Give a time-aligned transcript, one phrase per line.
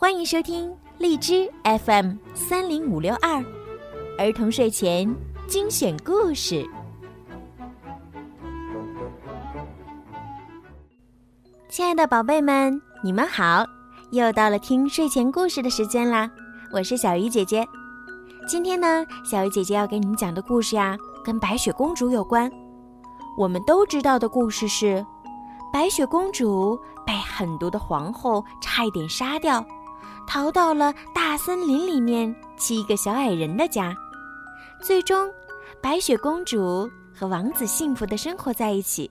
[0.00, 3.44] 欢迎收听荔枝 FM 三零五六二
[4.16, 5.12] 儿童睡前
[5.48, 6.64] 精选故事。
[11.68, 13.66] 亲爱的宝贝们，你们好！
[14.12, 16.30] 又到了听睡前故事的时间啦，
[16.72, 17.66] 我是小鱼姐姐。
[18.46, 22.48] 今天呢，小鱼姐姐要给你们讲的故事呀，跟白雪公主有关。
[23.36, 25.04] 我们都知道的故事是，
[25.72, 29.64] 白雪公主被狠毒的皇后差一点杀掉，
[30.28, 33.94] 逃到了大森林里面七个小矮人的家。
[34.78, 35.28] 最终，
[35.80, 36.88] 白雪公主
[37.18, 39.10] 和王子幸福的生活在一起，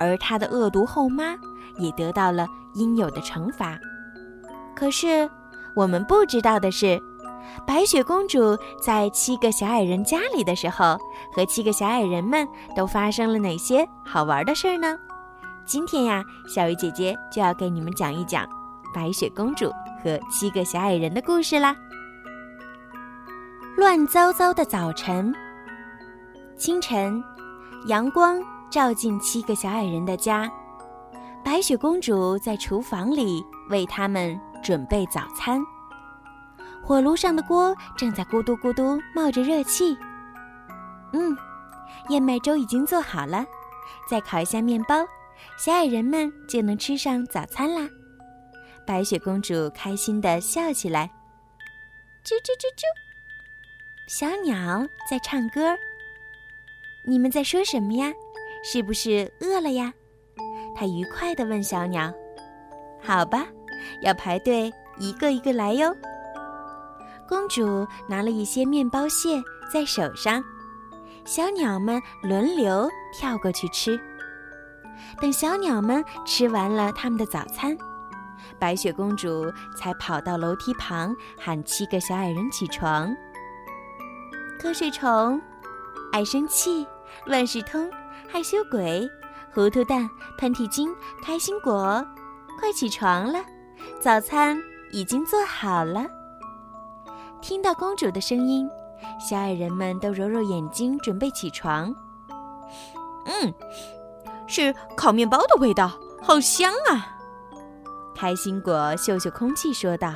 [0.00, 1.36] 而她的恶毒后妈
[1.78, 3.78] 也得到了应有的惩罚。
[4.74, 5.30] 可是，
[5.76, 7.00] 我们不知道的是。
[7.66, 10.98] 白雪公主在七个小矮人家里的时候，
[11.34, 14.98] 和七个小矮人们都发生了哪些好玩的事儿呢？
[15.64, 18.48] 今天呀，小鱼姐姐就要给你们讲一讲
[18.94, 19.70] 白雪公主
[20.02, 21.76] 和七个小矮人的故事啦。
[23.76, 25.34] 乱糟糟的早晨，
[26.56, 27.22] 清晨，
[27.86, 30.50] 阳光照进七个小矮人的家，
[31.44, 35.62] 白雪公主在厨房里为他们准备早餐。
[36.82, 39.96] 火炉上的锅正在咕嘟咕嘟冒着热气。
[41.12, 41.36] 嗯，
[42.08, 43.44] 燕麦粥已经做好了，
[44.08, 44.96] 再烤一下面包，
[45.56, 47.88] 小矮人们就能吃上早餐啦。
[48.86, 51.10] 白雪公主开心地笑起来。
[52.24, 52.84] 啾啾啾啾，
[54.08, 55.76] 小鸟在唱歌。
[57.04, 58.12] 你们在说什么呀？
[58.64, 59.92] 是不是饿了呀？
[60.74, 62.12] 她愉快地问小鸟。
[63.02, 63.46] 好吧，
[64.02, 65.92] 要排队一个一个来哟。
[67.28, 70.42] 公主拿了一些面包屑在手上，
[71.24, 73.98] 小鸟们轮流跳过去吃。
[75.20, 77.76] 等小鸟们吃完了他们的早餐，
[78.58, 83.08] 白雪公主才跑到楼梯旁喊七个小矮人起床：
[84.60, 85.40] 瞌睡虫、
[86.12, 86.86] 爱生气、
[87.26, 87.90] 万事通、
[88.28, 89.08] 害羞鬼、
[89.54, 90.08] 糊涂蛋、
[90.38, 92.04] 喷嚏精、开心果，
[92.58, 93.40] 快起床了！
[94.00, 94.56] 早餐
[94.92, 96.06] 已经做好了。
[97.40, 98.68] 听到公主的声音，
[99.18, 101.92] 小矮人们都揉揉眼睛，准备起床。
[103.24, 103.52] 嗯，
[104.46, 105.90] 是烤面包的味道，
[106.22, 107.11] 好香啊！
[108.22, 110.14] 开心果嗅嗅空气，说道：“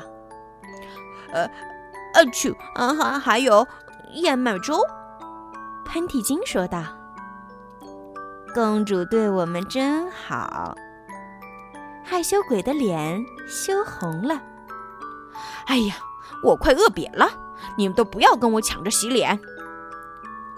[1.34, 1.42] 呃，
[2.14, 3.66] 呃，去，啊，还还有
[4.12, 4.78] 燕麦粥。”
[5.84, 6.84] 喷嚏精说道
[8.54, 10.72] ：“公主对我们真好。”
[12.06, 14.40] 害羞鬼的脸羞红了。
[15.66, 15.96] 哎呀！
[16.44, 17.28] 我快饿瘪了！
[17.76, 19.36] 你们都不要跟我抢着洗脸。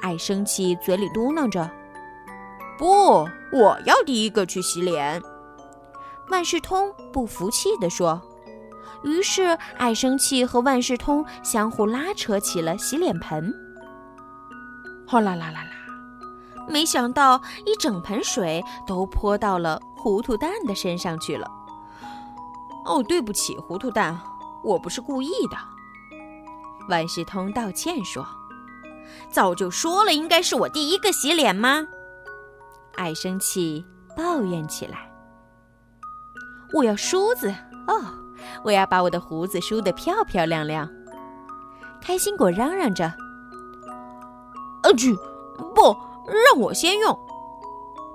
[0.03, 1.71] 爱生气，嘴里嘟囔着
[2.77, 5.23] ：“不，我要第一个去洗脸。”
[6.31, 8.21] 万事通不服气地说。
[9.05, 13.55] 于是，爱生气和万事通相互拉扯起了洗脸盆。
[15.07, 15.71] 哗啦啦啦啦！
[16.69, 21.49] 没想到一整盆水都泼到了糊涂蛋的身上去了。
[22.85, 24.19] 哦，对不起，糊涂蛋。
[24.65, 25.57] 我不是故意的，
[26.89, 28.27] 万事通道歉说
[29.31, 31.87] ：“早就说了，应该是我第一个洗脸吗？”
[32.97, 35.08] 爱生气抱怨起来
[36.73, 37.53] ：“我要梳子
[37.87, 38.01] 哦，
[38.63, 40.89] 我要把我的胡子梳得漂漂亮亮。”
[42.01, 43.07] 开心果嚷嚷着
[44.83, 45.15] ：“啊去，
[45.75, 45.97] 不
[46.27, 47.19] 让我先用！”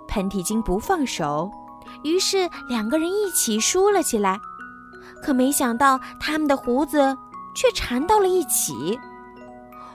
[0.07, 1.51] 喷嚏精不放手，
[2.03, 4.39] 于是两个人一起梳了起来。
[5.23, 7.17] 可没想到，他们的胡子
[7.55, 8.99] 却缠到了一起。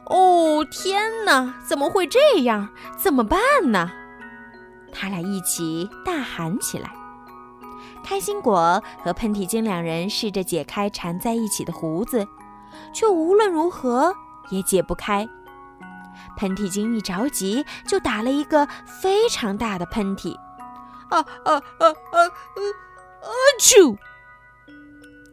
[0.06, 1.54] 哦，天哪！
[1.66, 2.68] 怎么会这样？
[2.96, 3.38] 怎么办
[3.70, 3.90] 呢？
[4.90, 6.90] 他俩一起大喊起来。
[8.04, 12.26] 开心果和喷嚏精两人试着解开缠在一起的胡子，
[12.92, 14.14] 却无论如何
[14.50, 15.28] 也解不开。
[16.36, 20.34] 喷嚏精一着急，就打了一个非常大的喷嚏。
[21.10, 22.18] 啊啊啊啊！
[22.20, 23.28] 啊
[23.60, 23.96] 啾！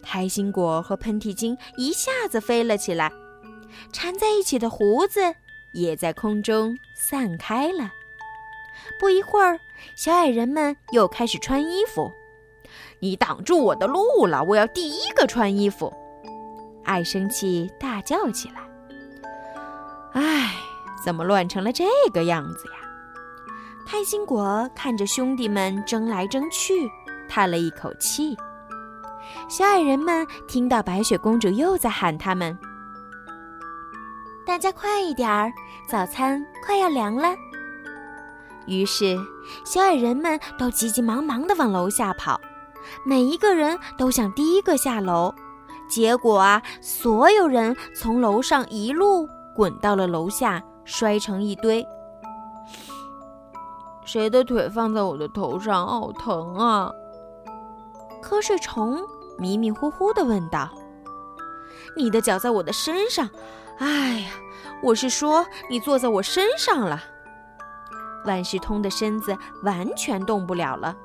[0.04, 3.12] 开心果和喷嚏精一下子飞了起来，
[3.92, 5.36] 缠在一起的胡子
[5.74, 7.92] 也在空中散开了。
[9.00, 9.60] 不一会儿，
[9.96, 12.12] 小矮人们又开始穿衣服。
[13.00, 14.44] 你挡住我的路了！
[14.44, 15.94] 我要第一个穿衣服！
[16.84, 18.62] 爱生气大叫起来。
[20.14, 20.54] 唉，
[21.04, 22.74] 怎么乱成了这个样子呀？
[23.88, 26.90] 开心果看着兄弟们争来争去，
[27.30, 28.36] 叹了一口气。
[29.48, 32.58] 小矮人们听到白雪公主又在喊他们
[34.46, 35.52] ：“大家快一点儿，
[35.88, 37.36] 早餐快要凉了。”
[38.66, 39.16] 于是，
[39.64, 42.40] 小矮人们都急急忙忙地往楼下跑，
[43.04, 45.34] 每一个人都想第一个下楼，
[45.90, 51.86] 结果啊，所有人从楼上一路滚到了楼下，摔成一堆。
[54.04, 56.92] 谁的腿放在我的头上，好疼啊！
[58.22, 59.04] 瞌睡虫
[59.38, 60.70] 迷迷糊糊地问道
[61.98, 63.30] ：“你的脚在我的身上，
[63.80, 64.32] 哎呀，
[64.84, 67.04] 我是说你坐在我身上了。”
[68.26, 70.96] 万事通的身子完全动不了了，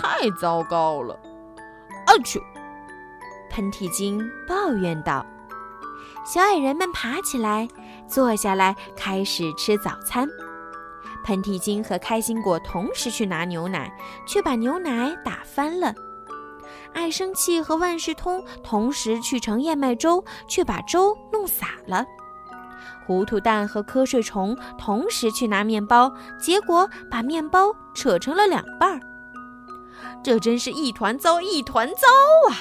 [0.00, 1.14] 太糟糕了！
[2.06, 2.40] 啊嚏！
[3.50, 4.18] 喷嚏精
[4.48, 5.24] 抱怨道。
[6.24, 7.68] 小矮人们爬起来，
[8.06, 10.28] 坐下来开始吃早餐。
[11.24, 13.92] 喷嚏精和开心果同时去拿牛奶，
[14.26, 15.92] 却把牛奶打翻了。
[16.94, 22.04] 爱生气和万事通同时去盛燕麦粥，却把粥弄洒了。
[23.06, 29.00] 糊涂蛋和瞌睡虫同时去拿面包，结果把面包扯成了两半儿。
[30.22, 32.06] 这真是一团糟，一团糟
[32.50, 32.56] 啊！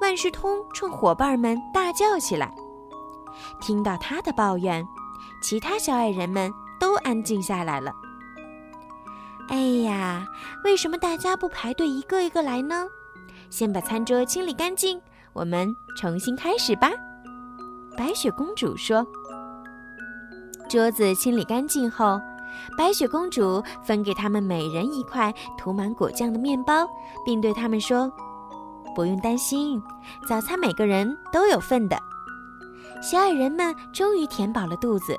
[0.00, 2.54] 万事通冲伙伴们大叫起来。
[3.60, 4.86] 听到他的抱怨，
[5.42, 7.92] 其他小矮人们都安静下来了。
[9.48, 10.26] 哎呀，
[10.64, 12.86] 为什么大家不排队一个一个来呢？
[13.48, 15.00] 先把餐桌清理干净，
[15.32, 16.90] 我们重新开始吧。
[17.96, 19.06] 白雪公主说
[20.68, 22.20] ：“桌子清理干净后，
[22.76, 26.86] 白雪公主分给他们每人一块涂满果酱的面包，
[27.24, 28.10] 并对他们说
[28.94, 29.82] ：‘不用担心，
[30.28, 31.98] 早餐每个人都有份的。’
[33.02, 35.16] 小矮人们终于填饱了肚子。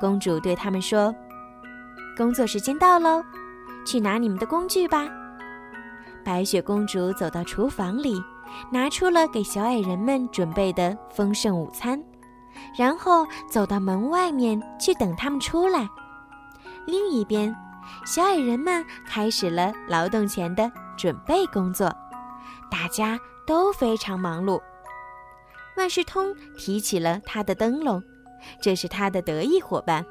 [0.00, 1.14] 公主对他们说
[2.16, 3.22] ：‘工作时间到喽，
[3.86, 5.08] 去拿你们的工具吧。’
[6.24, 8.22] 白雪公主走到厨房里。”
[8.70, 12.00] 拿出了给小矮人们准备的丰盛午餐，
[12.78, 15.86] 然后走到门外面去等他们出来。
[16.86, 17.54] 另一边，
[18.04, 21.88] 小矮人们开始了劳动前的准备工作，
[22.70, 24.60] 大家都非常忙碌。
[25.76, 28.02] 万事通提起了他的灯笼，
[28.62, 30.04] 这是他的得意伙伴。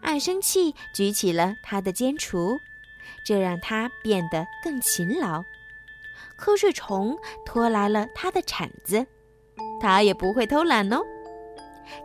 [0.00, 2.58] 爱生气举起了他的尖锄，
[3.24, 5.44] 这让他变得更勤劳。
[6.38, 9.06] 瞌睡虫拖来了他的铲子，
[9.80, 11.00] 他也不会偷懒哦。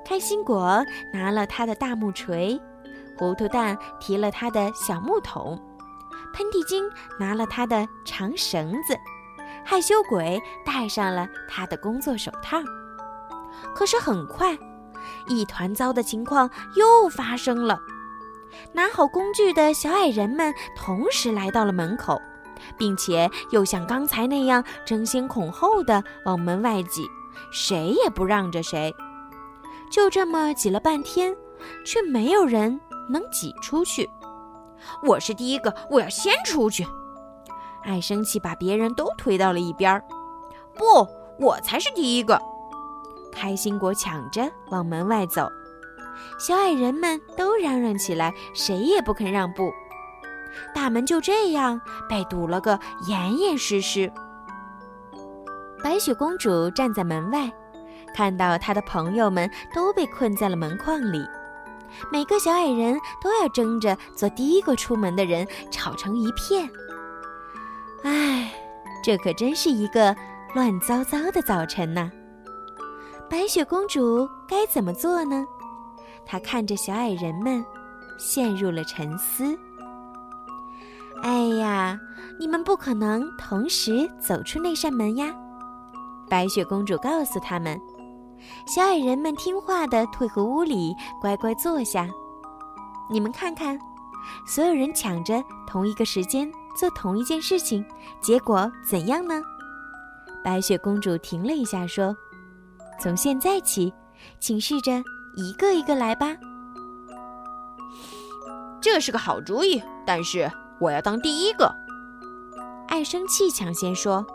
[0.05, 2.59] 开心果拿了他的大木锤，
[3.17, 5.59] 糊涂蛋提了他的小木桶，
[6.33, 6.83] 喷嚏精
[7.19, 8.97] 拿了他的长绳子，
[9.63, 12.57] 害羞鬼戴上了他的工作手套。
[13.73, 14.57] 可是很快，
[15.27, 17.79] 一团糟的情况又发生了。
[18.71, 22.21] 拿好工具的小矮人们同时来到了门口。
[22.77, 27.05] 并且又像刚才那样争先恐后的往门外挤，
[27.51, 28.95] 谁也不让着谁。
[29.91, 31.35] 就这么挤了半天，
[31.85, 32.79] 却没有人
[33.09, 34.09] 能挤出去。
[35.03, 36.85] 我是第一个，我要先出去！
[37.83, 40.03] 爱生气把别人都推到了一边儿。
[40.75, 41.07] 不，
[41.39, 42.41] 我才是第一个！
[43.31, 45.49] 开心果抢着往门外走，
[46.39, 49.71] 小矮人们都嚷嚷起来，谁也不肯让步。
[50.73, 54.11] 大门就这样被堵了个严严实实。
[55.83, 57.51] 白雪公主站在门外，
[58.15, 61.25] 看到她的朋友们都被困在了门框里，
[62.11, 66.69] 每个小矮人都要争着做第一个出门的人，吵成一片。
[68.03, 68.51] 唉，
[69.03, 70.15] 这可真是一个
[70.53, 72.11] 乱糟糟的早晨呐！
[73.29, 75.45] 白雪公主该怎么做呢？
[76.25, 77.65] 她看着小矮人们，
[78.17, 79.57] 陷入了沉思。
[81.23, 81.99] 哎呀，
[82.39, 85.33] 你们不可能同时走出那扇门呀！
[86.29, 87.79] 白雪公主告诉他们。
[88.67, 92.07] 小矮人们听话的退回屋里，乖乖坐下。
[93.09, 93.77] 你们看看，
[94.47, 97.85] 所有人抢着同一个时间做同一件事情，
[98.21, 99.41] 结果怎样呢？
[100.43, 102.15] 白雪公主停了一下，说
[102.99, 103.93] ：“从现在起，
[104.39, 105.03] 请试着
[105.35, 106.35] 一个一个来吧。”
[108.81, 110.51] 这是个好主意，但是。
[110.77, 111.73] 我要当第一个！
[112.89, 114.25] 爱生气抢先说，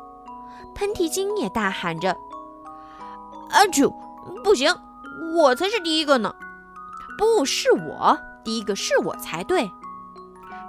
[0.74, 2.16] 喷嚏精也大喊着
[3.50, 3.92] ：“阿啾，
[4.42, 4.74] 不行，
[5.36, 6.34] 我才是第一个呢！
[7.18, 9.70] 不是我第一个，是我才对。”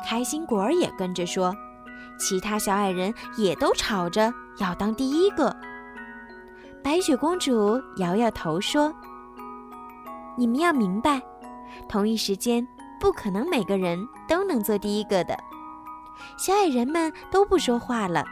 [0.08, 1.56] 开心果儿也跟着说，
[2.20, 5.56] 其他小矮人也都吵着要当第一个。
[6.84, 8.92] 白雪公主摇摇头说
[10.36, 11.22] ：“你们要明白，
[11.88, 12.68] 同一时间
[13.00, 15.38] 不可能每个人都能做第一个的。”
[16.38, 18.26] 小矮人们都不说话了。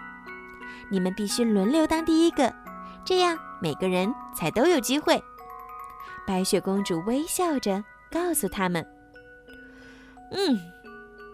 [0.92, 2.52] 你们必须轮流当第一个，
[3.06, 5.22] 这样每个人才都有机会。
[6.26, 8.86] 白雪公主微笑着告诉他们
[10.32, 10.58] ：“嗯，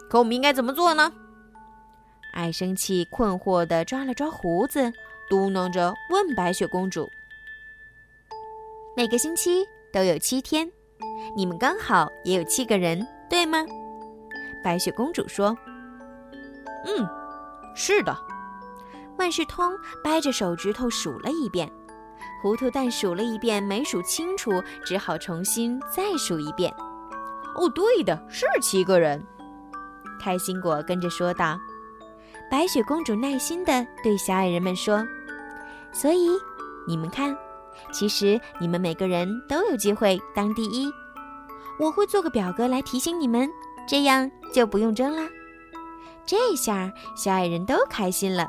[0.09, 1.11] 可我们应该怎么做呢？”
[2.33, 4.91] 爱生气困惑地抓了抓胡子，
[5.29, 7.09] 嘟囔着问白雪公主
[8.95, 10.69] ：“每个星期都有七天，
[11.35, 13.65] 你们刚好也有七个人，对吗？”
[14.63, 15.57] 白雪公主说
[16.85, 17.07] ：“嗯，
[17.75, 18.15] 是的。”
[19.17, 19.71] 万事通
[20.03, 21.71] 掰着手指头数了一遍，
[22.41, 26.73] 糊涂蛋数了一遍没数清楚，只好重新再数一遍。
[27.55, 29.25] 哦，对的，是七个人。
[30.19, 31.57] 开心果跟着说道。
[32.51, 35.03] 白雪公主耐心地对小矮人们说
[35.91, 36.29] ：“所以，
[36.87, 37.35] 你们看，
[37.91, 40.91] 其实你们每个人都有机会当第一。
[41.79, 43.49] 我会做个表格来提醒你们，
[43.87, 45.27] 这样就不用争了。
[46.23, 48.47] 这下，小矮人都开心了。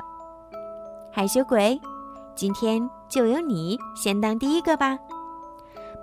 [1.11, 1.79] 害羞鬼，
[2.35, 4.97] 今天就由你先当第一个吧。”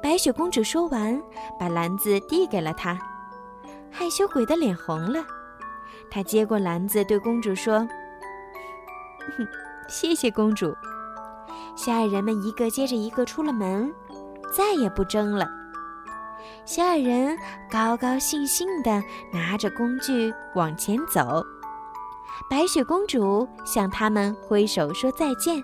[0.02, 1.22] 白雪公主说完，
[1.58, 2.98] 把篮子递给了他。
[3.90, 5.24] 害羞鬼的脸红了。
[6.10, 7.88] 他接过篮子，对公主说
[9.88, 10.74] ：“谢谢公主。”
[11.76, 13.92] 小矮人们一个接着一个出了门，
[14.52, 15.46] 再也不争了。
[16.64, 17.36] 小矮人
[17.70, 21.44] 高高兴兴地拿着工具往前走，
[22.48, 25.62] 白雪公主向他们挥手说再见。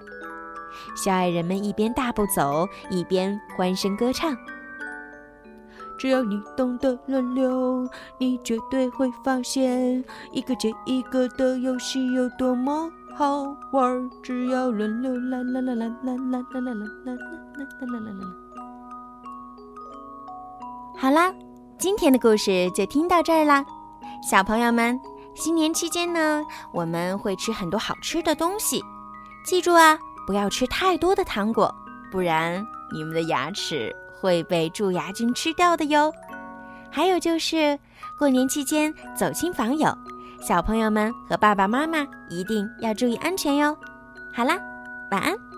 [0.94, 4.36] 小矮人们一边大步走，一边欢声歌唱。
[5.98, 7.86] 只要你懂得轮流，
[8.18, 14.10] 你绝对会发现一个接一个的游戏有多么好玩。
[14.22, 17.14] 只要轮流，啦啦啦啦啦啦啦啦啦啦啦
[17.80, 18.26] 啦啦啦。
[20.96, 21.34] 好啦，
[21.78, 23.64] 今天的故事就听到这儿啦，
[24.22, 24.98] 小朋友们，
[25.34, 28.82] 新年期间呢，我们会吃很多好吃的东西，
[29.44, 31.74] 记住啊，不要吃太多的糖果，
[32.10, 33.94] 不然你们的牙齿。
[34.20, 36.12] 会被蛀牙菌吃掉的哟。
[36.90, 37.78] 还有就是，
[38.18, 39.96] 过年期间走亲访友，
[40.42, 43.74] 小朋友们和爸爸妈妈一定要注意安全哟。
[44.30, 44.58] 好啦，
[45.10, 45.49] 晚安。